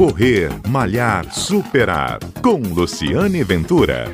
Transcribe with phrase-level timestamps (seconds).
[0.00, 2.20] Correr, Malhar, Superar.
[2.40, 4.06] Com Luciane Ventura.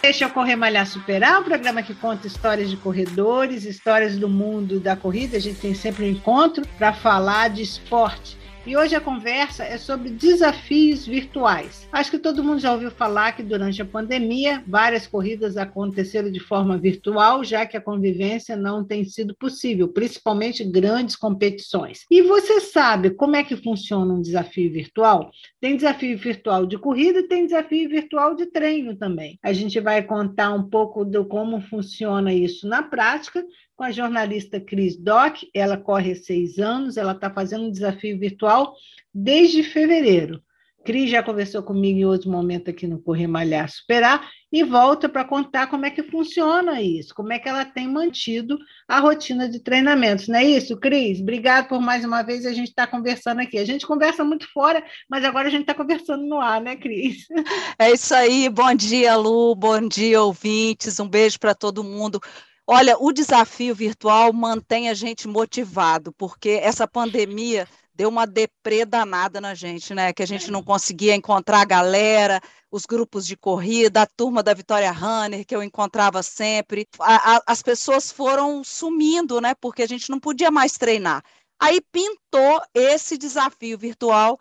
[0.00, 4.78] Deixa eu correr, malhar, superar, um programa que conta histórias de corredores, histórias do mundo
[4.78, 5.38] da corrida.
[5.38, 8.38] A gente tem sempre um encontro para falar de esporte.
[8.66, 11.88] E hoje a conversa é sobre desafios virtuais.
[11.92, 16.40] Acho que todo mundo já ouviu falar que durante a pandemia várias corridas aconteceram de
[16.40, 22.00] forma virtual, já que a convivência não tem sido possível, principalmente grandes competições.
[22.10, 25.30] E você sabe como é que funciona um desafio virtual?
[25.60, 29.38] Tem desafio virtual de corrida e tem desafio virtual de treino também.
[29.44, 33.44] A gente vai contar um pouco do como funciona isso na prática
[33.76, 35.42] com a jornalista Cris Doc.
[35.54, 38.74] Ela corre seis anos, ela está fazendo um desafio virtual
[39.14, 40.42] desde fevereiro.
[40.86, 45.24] Cris já conversou comigo em outro momento aqui no Correr Malhar Superar e volta para
[45.24, 48.56] contar como é que funciona isso, como é que ela tem mantido
[48.86, 50.28] a rotina de treinamentos.
[50.28, 51.20] Não é isso, Cris?
[51.20, 53.58] Obrigado por mais uma vez a gente estar tá conversando aqui.
[53.58, 57.26] A gente conversa muito fora, mas agora a gente está conversando no ar, né, Cris?
[57.78, 58.48] É isso aí.
[58.48, 59.56] Bom dia, Lu.
[59.56, 61.00] Bom dia, ouvintes.
[61.00, 62.20] Um beijo para todo mundo.
[62.68, 69.40] Olha, o desafio virtual mantém a gente motivado, porque essa pandemia deu uma deprê danada
[69.40, 70.12] na gente, né?
[70.12, 74.52] Que a gente não conseguia encontrar a galera, os grupos de corrida, a turma da
[74.52, 76.88] Vitória Runner, que eu encontrava sempre.
[76.98, 79.54] A, a, as pessoas foram sumindo, né?
[79.60, 81.22] Porque a gente não podia mais treinar.
[81.60, 84.38] Aí pintou esse desafio virtual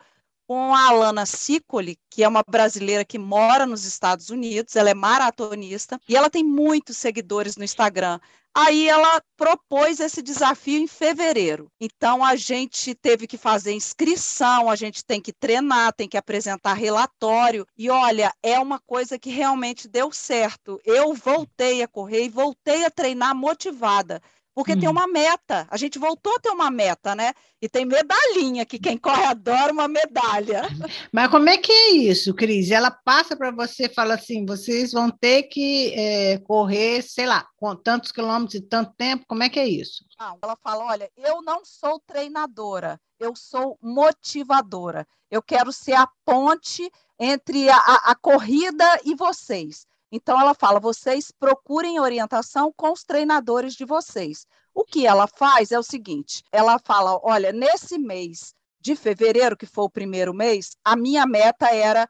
[0.47, 4.93] com a Alana Sicoli, que é uma brasileira que mora nos Estados Unidos, ela é
[4.93, 8.19] maratonista e ela tem muitos seguidores no Instagram.
[8.57, 11.69] Aí ela propôs esse desafio em fevereiro.
[11.77, 16.73] Então a gente teve que fazer inscrição, a gente tem que treinar, tem que apresentar
[16.73, 17.67] relatório.
[17.77, 20.79] E olha, é uma coisa que realmente deu certo.
[20.85, 24.21] Eu voltei a correr e voltei a treinar motivada
[24.55, 24.79] porque hum.
[24.79, 25.67] tem uma meta.
[25.69, 27.33] A gente voltou a ter uma meta, né?
[27.61, 30.63] E tem medalhinha, que quem corre adora uma medalha.
[31.11, 32.71] Mas como é que é isso, Cris?
[32.71, 37.75] Ela passa para você, fala assim: vocês vão ter que é, correr, sei lá, com
[37.75, 40.05] tantos quilômetros e tanto tempo, como é que é isso?
[40.17, 45.05] Não, ela fala: olha, eu não sou treinadora, eu sou motivadora.
[45.29, 49.85] Eu quero ser a ponte entre a, a, a corrida e vocês.
[50.15, 54.47] Então, ela fala: vocês procurem orientação com os treinadores de vocês.
[54.73, 59.65] O que ela faz é o seguinte: ela fala, olha, nesse mês de fevereiro, que
[59.65, 62.07] foi o primeiro mês, a minha meta era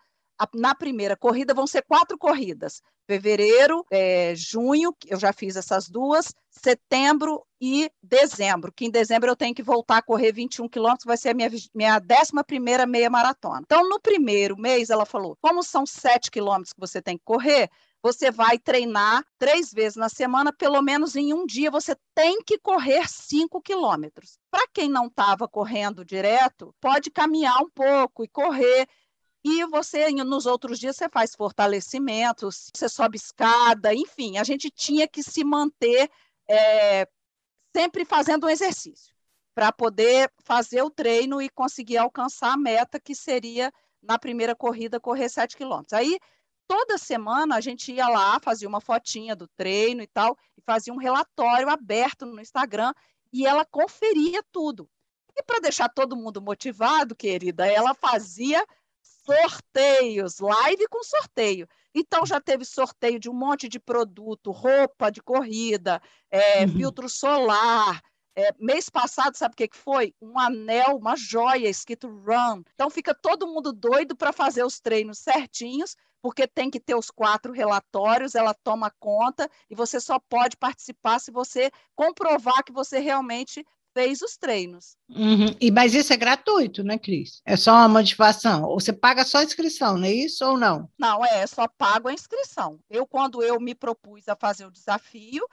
[0.54, 6.34] na primeira corrida vão ser quatro corridas: fevereiro, é, junho, eu já fiz essas duas,
[6.50, 8.72] setembro e dezembro.
[8.72, 11.50] Que em dezembro eu tenho que voltar a correr 21 quilômetros, vai ser a minha,
[11.74, 13.62] minha 11 meia maratona.
[13.64, 17.70] Então, no primeiro mês, ela falou: como são 7 quilômetros que você tem que correr,
[18.06, 22.60] você vai treinar três vezes na semana, pelo menos em um dia você tem que
[22.60, 24.38] correr cinco quilômetros.
[24.52, 28.88] Para quem não estava correndo direto, pode caminhar um pouco e correr.
[29.44, 35.08] E você, nos outros dias, você faz fortalecimentos, você sobe escada, enfim, a gente tinha
[35.08, 36.08] que se manter
[36.48, 37.08] é,
[37.76, 39.16] sempre fazendo um exercício
[39.56, 45.00] para poder fazer o treino e conseguir alcançar a meta que seria na primeira corrida
[45.00, 45.94] correr 7 quilômetros.
[45.94, 46.20] Aí
[46.68, 50.94] toda semana a gente ia lá, fazia uma fotinha do treino e tal, e fazia
[50.94, 52.94] um relatório aberto no Instagram,
[53.31, 54.90] e ela conferia tudo.
[55.36, 58.66] E para deixar todo mundo motivado, querida, ela fazia
[59.02, 61.68] sorteios, live com sorteio.
[61.94, 66.74] Então já teve sorteio de um monte de produto, roupa de corrida, é, uhum.
[66.74, 68.02] filtro solar.
[68.35, 70.13] É, mês passado, sabe o que, que foi?
[70.22, 72.63] Um anel, uma joia escrito Run.
[72.73, 77.12] Então fica todo mundo doido para fazer os treinos certinhos porque tem que ter os
[77.12, 82.97] quatro relatórios, ela toma conta e você só pode participar se você comprovar que você
[82.97, 83.63] realmente
[83.96, 84.97] fez os treinos.
[85.09, 85.56] Uhum.
[85.62, 87.41] E, mas isso é gratuito, né, Cris?
[87.46, 88.63] É só uma motivação.
[88.63, 90.90] Ou você paga só a inscrição, não é isso ou não?
[90.97, 92.78] Não, é, só pago a inscrição.
[92.90, 95.47] Eu, quando eu me propus a fazer o desafio,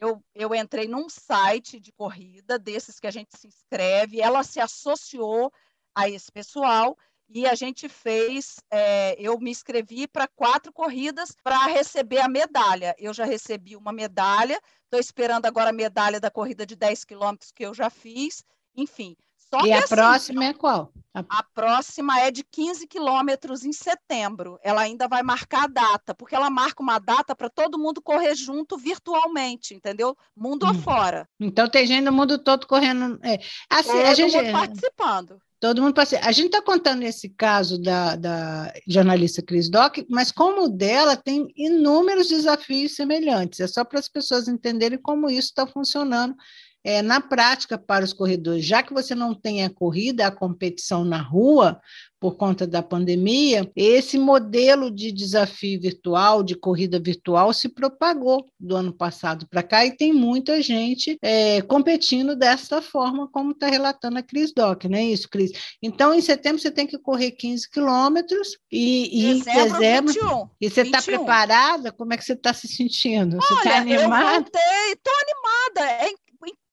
[0.00, 4.60] eu, eu entrei num site de corrida, desses que a gente se inscreve, ela se
[4.60, 5.52] associou
[5.94, 6.96] a esse pessoal
[7.28, 12.94] e a gente fez, é, eu me inscrevi para quatro corridas para receber a medalha.
[12.98, 17.50] Eu já recebi uma medalha, estou esperando agora a medalha da corrida de 10 quilômetros
[17.50, 18.44] que eu já fiz,
[18.76, 19.16] enfim.
[19.64, 20.92] E a assim, próxima é qual?
[21.14, 21.24] A...
[21.28, 24.58] a próxima é de 15 quilômetros em setembro.
[24.62, 28.34] Ela ainda vai marcar a data, porque ela marca uma data para todo mundo correr
[28.34, 30.16] junto virtualmente, entendeu?
[30.36, 30.70] Mundo hum.
[30.70, 31.28] afora.
[31.38, 33.18] Então tem gente no mundo todo correndo.
[33.22, 33.38] É.
[33.70, 34.36] Assim, todo a gente...
[34.36, 35.40] mundo participando.
[35.64, 36.18] Todo mundo passa.
[36.18, 41.16] A gente está contando esse caso da, da jornalista Cris Doc, mas como o dela
[41.16, 43.60] tem inúmeros desafios semelhantes.
[43.60, 46.36] É só para as pessoas entenderem como isso está funcionando
[46.84, 51.04] é, na prática para os corredores, já que você não tem a corrida, a competição
[51.04, 51.80] na rua,
[52.24, 58.74] por conta da pandemia, esse modelo de desafio virtual, de corrida virtual, se propagou do
[58.74, 64.18] ano passado para cá e tem muita gente é, competindo dessa forma, como está relatando
[64.18, 65.52] a Cris Doc, não é isso, Cris?
[65.82, 70.12] Então, em setembro, você tem que correr 15 quilômetros e, e dezembro, em dezembro.
[70.14, 71.92] 21, e você está preparada?
[71.92, 73.36] Como é que você está se sentindo?
[73.36, 74.06] Você está animada?
[74.06, 76.04] Eu voltei, estou animada.
[76.04, 76.23] É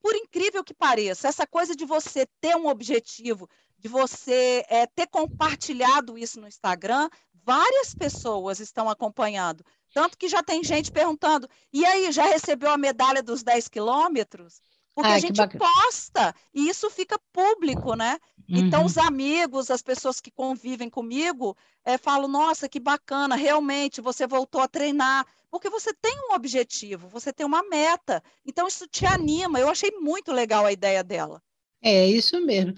[0.02, 5.08] por incrível que pareça, essa coisa de você ter um objetivo, de você é, ter
[5.08, 7.10] compartilhado isso no Instagram,
[7.44, 9.64] várias pessoas estão acompanhando.
[9.94, 14.62] Tanto que já tem gente perguntando: e aí, já recebeu a medalha dos 10 quilômetros?
[14.94, 18.20] Porque Ai, a gente posta e isso fica público, né?
[18.52, 18.68] Então, uhum.
[18.68, 21.56] Então, os amigos, as pessoas que convivem comigo,
[21.86, 27.10] é, falam: nossa, que bacana, realmente você voltou a treinar porque você tem um objetivo,
[27.10, 28.24] você tem uma meta.
[28.46, 29.60] Então, isso te anima.
[29.60, 31.42] Eu achei muito legal a ideia dela.
[31.82, 32.74] É isso mesmo.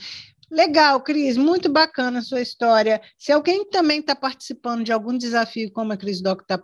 [0.52, 3.02] Legal, Cris, muito bacana a sua história.
[3.18, 6.58] Se alguém também está participando de algum desafio como a Cris Doc está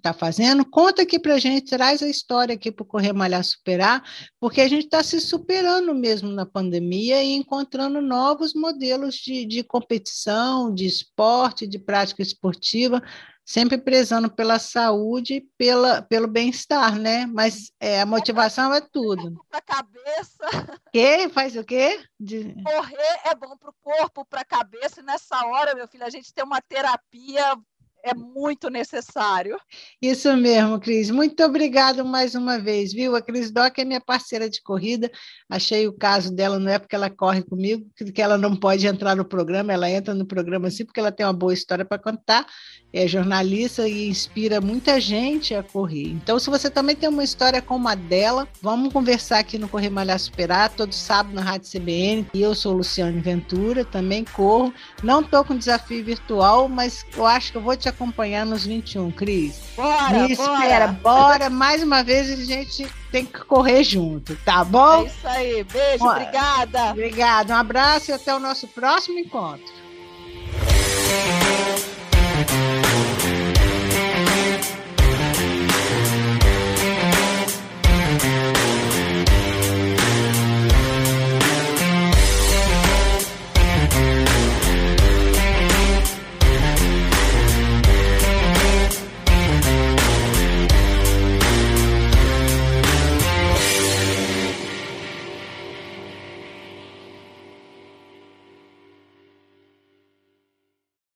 [0.00, 3.44] tá fazendo, conta aqui para a gente, traz a história aqui para o Correr Malhar
[3.44, 4.02] Superar,
[4.38, 9.62] porque a gente está se superando mesmo na pandemia e encontrando novos modelos de, de
[9.62, 13.02] competição, de esporte, de prática esportiva
[13.44, 17.26] sempre prezando pela saúde, pela, pelo bem-estar, né?
[17.26, 19.44] Mas é, a motivação é tudo.
[19.48, 20.80] Para a cabeça.
[20.92, 22.04] Que faz o quê?
[22.18, 22.54] De...
[22.62, 26.10] Correr é bom para o corpo, para a cabeça, e nessa hora, meu filho, a
[26.10, 27.56] gente tem uma terapia
[28.04, 29.56] é muito necessário.
[30.00, 31.10] Isso mesmo, Cris.
[31.10, 33.14] Muito obrigada mais uma vez, viu?
[33.16, 35.10] A Cris Doc é minha parceira de corrida.
[35.48, 39.14] Achei o caso dela, não é porque ela corre comigo, que ela não pode entrar
[39.14, 42.46] no programa, ela entra no programa sim, porque ela tem uma boa história para contar.
[42.92, 46.08] É jornalista e inspira muita gente a correr.
[46.08, 49.90] Então, se você também tem uma história como a dela, vamos conversar aqui no Correr
[49.90, 52.26] Malhar Superar, todo sábado na Rádio CBN.
[52.34, 54.74] E eu sou Luciane Ventura, também corro.
[55.04, 59.10] Não estou com desafio virtual, mas eu acho que eu vou te acompanhar nos 21,
[59.10, 59.60] Cris.
[59.76, 61.22] Bora, Me espera, bora.
[61.38, 61.50] bora.
[61.50, 65.02] Mais uma vez a gente tem que correr junto, tá bom?
[65.02, 65.64] É isso aí.
[65.64, 66.20] Beijo, bora.
[66.20, 66.90] obrigada.
[66.90, 69.79] Obrigada, um abraço e até o nosso próximo encontro.